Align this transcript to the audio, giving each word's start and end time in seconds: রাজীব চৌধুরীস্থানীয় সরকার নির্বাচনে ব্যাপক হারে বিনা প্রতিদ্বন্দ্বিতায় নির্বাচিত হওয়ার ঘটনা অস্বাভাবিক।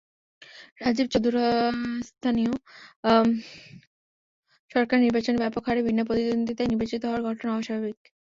রাজীব 0.81 1.07
চৌধুরীস্থানীয় 1.09 2.53
সরকার 4.71 4.97
নির্বাচনে 4.99 5.37
ব্যাপক 5.37 5.63
হারে 5.67 5.81
বিনা 5.83 6.03
প্রতিদ্বন্দ্বিতায় 6.05 6.69
নির্বাচিত 6.69 7.01
হওয়ার 7.05 7.25
ঘটনা 7.27 7.51
অস্বাভাবিক। 7.53 7.99